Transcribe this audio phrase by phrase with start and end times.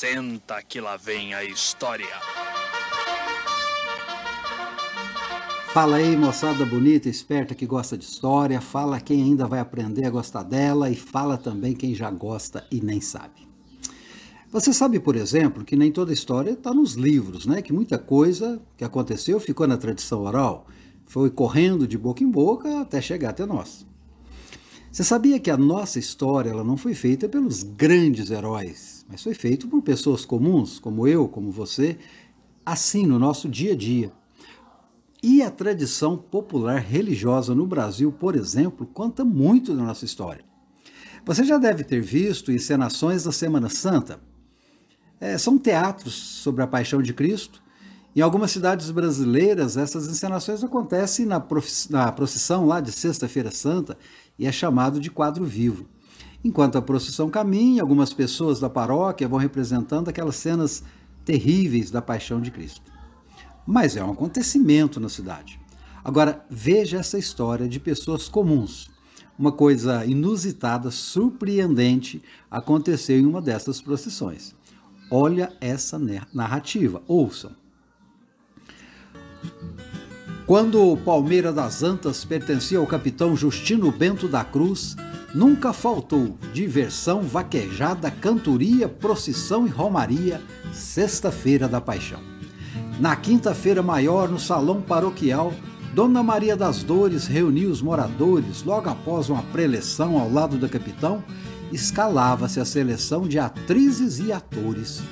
[0.00, 2.06] Senta que lá vem a história.
[5.72, 8.60] Fala aí, moçada bonita, esperta que gosta de história.
[8.60, 12.80] Fala quem ainda vai aprender a gostar dela e fala também quem já gosta e
[12.80, 13.48] nem sabe.
[14.52, 17.60] Você sabe, por exemplo, que nem toda história está nos livros, né?
[17.60, 20.68] Que muita coisa que aconteceu ficou na tradição oral,
[21.08, 23.84] foi correndo de boca em boca até chegar até nós.
[24.92, 29.32] Você sabia que a nossa história ela não foi feita pelos grandes heróis, mas foi
[29.32, 31.98] feita por pessoas comuns, como eu, como você,
[32.64, 34.12] assim no nosso dia a dia.
[35.22, 40.44] E a tradição popular religiosa no Brasil, por exemplo, conta muito da nossa história.
[41.24, 44.20] Você já deve ter visto encenações da Semana Santa.
[45.20, 47.62] É, são teatros sobre a paixão de Cristo.
[48.14, 51.44] Em algumas cidades brasileiras, essas encenações acontecem na,
[51.90, 53.98] na procissão lá de Sexta-feira Santa
[54.38, 55.88] e é chamado de quadro vivo.
[56.44, 60.84] Enquanto a procissão caminha, algumas pessoas da paróquia vão representando aquelas cenas
[61.24, 62.80] terríveis da paixão de Cristo.
[63.66, 65.60] Mas é um acontecimento na cidade.
[66.04, 68.88] Agora, veja essa história de pessoas comuns.
[69.38, 74.54] Uma coisa inusitada, surpreendente aconteceu em uma dessas procissões.
[75.10, 76.00] Olha essa
[76.32, 77.52] narrativa, ouçam.
[80.48, 84.96] Quando o Palmeira das Antas pertencia ao capitão Justino Bento da Cruz,
[85.34, 90.40] nunca faltou diversão, vaquejada, cantoria, procissão e romaria,
[90.72, 92.20] Sexta-feira da Paixão.
[92.98, 95.52] Na quinta-feira maior, no salão paroquial,
[95.92, 101.22] Dona Maria das Dores reuniu os moradores logo após uma preleção ao lado do capitão.
[101.70, 105.02] Escalava-se a seleção de atrizes e atores.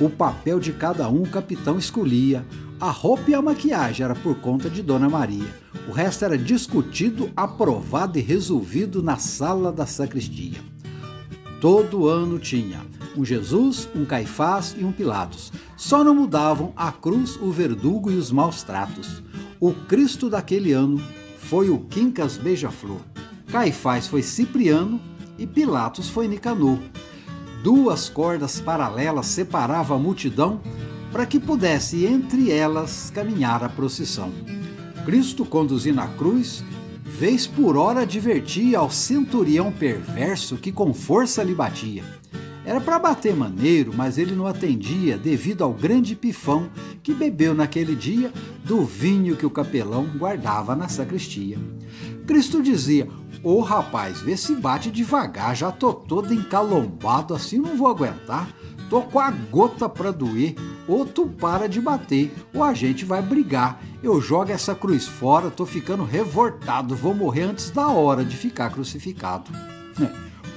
[0.00, 2.46] O papel de cada um o capitão escolhia,
[2.84, 5.48] a roupa e a maquiagem era por conta de Dona Maria.
[5.88, 10.60] O resto era discutido, aprovado e resolvido na sala da sacristia.
[11.62, 12.82] Todo ano tinha
[13.16, 15.50] um Jesus, um Caifás e um Pilatos.
[15.78, 19.22] Só não mudavam a cruz, o verdugo e os maus tratos.
[19.58, 21.02] O Cristo daquele ano
[21.38, 23.00] foi o Quincas Beija-Flor.
[23.50, 25.00] Caifás foi Cipriano
[25.38, 26.78] e Pilatos foi Nicanor.
[27.62, 30.60] Duas cordas paralelas separavam a multidão
[31.14, 34.32] para que pudesse entre elas caminhar a procissão.
[35.04, 36.64] Cristo conduzindo a cruz,
[37.04, 42.02] vez por hora advertia ao centurião perverso que com força lhe batia.
[42.64, 46.68] Era para bater maneiro, mas ele não atendia devido ao grande pifão
[47.00, 48.32] que bebeu naquele dia
[48.64, 51.60] do vinho que o capelão guardava na sacristia.
[52.26, 53.06] Cristo dizia:
[53.40, 58.48] Ô oh, rapaz, vê se bate devagar, já tô todo encalombado assim, não vou aguentar.
[58.90, 60.54] Tô com a gota para doer,
[60.86, 63.80] ou tu para de bater, ou a gente vai brigar.
[64.02, 68.70] Eu jogo essa cruz fora, tô ficando revoltado, vou morrer antes da hora de ficar
[68.70, 69.50] crucificado.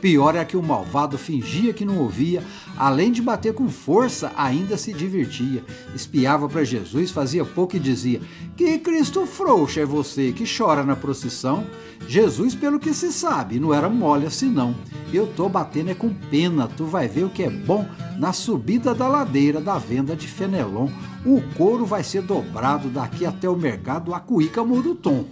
[0.00, 2.42] Pior é que o malvado fingia que não ouvia,
[2.76, 5.64] além de bater com força, ainda se divertia.
[5.94, 8.20] Espiava para Jesus, fazia pouco e dizia:
[8.56, 11.66] Que Cristo frouxo é você que chora na procissão?
[12.06, 14.74] Jesus, pelo que se sabe, não era mole assim não.
[15.12, 17.86] Eu tô batendo é com pena, tu vai ver o que é bom
[18.18, 20.88] na subida da ladeira da venda de Fenelon.
[21.24, 24.62] O couro vai ser dobrado daqui até o mercado, a cuíca
[24.94, 25.24] tom.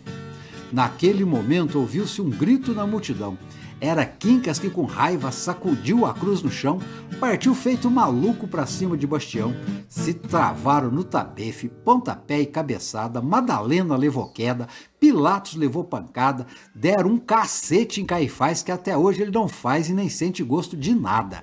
[0.72, 3.36] Naquele momento ouviu-se um grito na multidão.
[3.84, 6.78] Era Quincas que, com raiva, sacudiu a cruz no chão,
[7.20, 9.54] partiu feito maluco para cima de Bastião.
[9.90, 14.68] Se travaram no tabefe, pontapé e cabeçada, Madalena levou queda,
[14.98, 19.92] Pilatos levou pancada, deram um cacete em Caifás que até hoje ele não faz e
[19.92, 21.42] nem sente gosto de nada.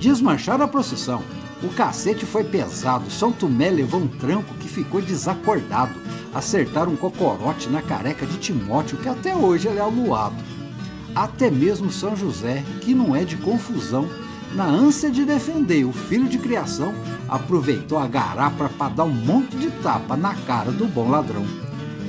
[0.00, 1.20] Desmancharam a procissão.
[1.64, 6.00] O cacete foi pesado, São Tomé levou um tranco que ficou desacordado.
[6.32, 10.51] Acertaram um cocorote na careca de Timóteo, que até hoje ele é aluado
[11.14, 14.08] até mesmo São José, que não é de confusão,
[14.54, 16.94] na ânsia de defender o filho de criação,
[17.28, 21.44] aproveitou a garapa para dar um monte de tapa na cara do bom ladrão.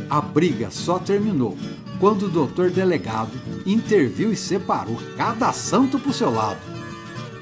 [0.09, 1.57] A briga só terminou
[1.99, 3.31] quando o doutor delegado
[3.65, 6.59] interviu e separou cada santo para o seu lado.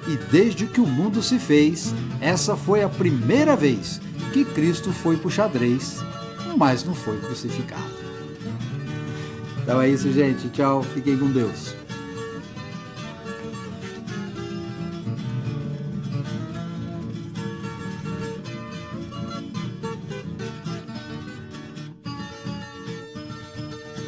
[0.07, 3.99] E desde que o mundo se fez, essa foi a primeira vez
[4.31, 6.03] que Cristo foi para o xadrez,
[6.57, 8.10] mas não foi crucificado.
[9.61, 10.49] Então é isso, gente.
[10.49, 10.83] Tchau.
[10.83, 11.80] Fiquem com Deus.